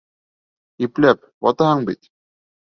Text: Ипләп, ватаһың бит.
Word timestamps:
Ипләп, 0.87 1.21
ватаһың 1.49 1.85
бит. 1.91 2.11